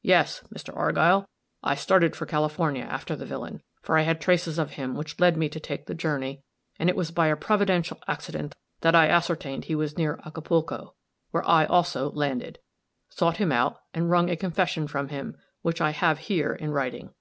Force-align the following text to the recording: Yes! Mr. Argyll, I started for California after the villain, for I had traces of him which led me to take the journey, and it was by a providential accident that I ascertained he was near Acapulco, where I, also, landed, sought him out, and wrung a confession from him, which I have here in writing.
Yes! 0.00 0.42
Mr. 0.50 0.74
Argyll, 0.74 1.28
I 1.62 1.74
started 1.74 2.16
for 2.16 2.24
California 2.24 2.82
after 2.82 3.14
the 3.14 3.26
villain, 3.26 3.60
for 3.82 3.98
I 3.98 4.04
had 4.04 4.22
traces 4.22 4.58
of 4.58 4.70
him 4.70 4.94
which 4.94 5.20
led 5.20 5.36
me 5.36 5.50
to 5.50 5.60
take 5.60 5.84
the 5.84 5.92
journey, 5.94 6.42
and 6.78 6.88
it 6.88 6.96
was 6.96 7.10
by 7.10 7.26
a 7.26 7.36
providential 7.36 7.98
accident 8.08 8.54
that 8.80 8.94
I 8.94 9.08
ascertained 9.08 9.66
he 9.66 9.74
was 9.74 9.98
near 9.98 10.18
Acapulco, 10.24 10.94
where 11.30 11.46
I, 11.46 11.66
also, 11.66 12.10
landed, 12.12 12.58
sought 13.10 13.36
him 13.36 13.52
out, 13.52 13.82
and 13.92 14.08
wrung 14.10 14.30
a 14.30 14.36
confession 14.36 14.86
from 14.88 15.08
him, 15.08 15.36
which 15.60 15.82
I 15.82 15.90
have 15.90 16.20
here 16.20 16.54
in 16.54 16.70
writing. 16.70 17.12